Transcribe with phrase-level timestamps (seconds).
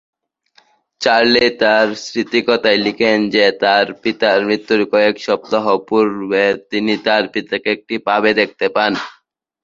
[1.01, 7.95] Charlie তার স্মৃতিকথায় লিখেন যে তার পিতার মৃত্যুর কয়েক সপ্তাহ পূর্বে তিনি তার পিতাকে একটি
[8.07, 8.91] পাবে দেখতে পান।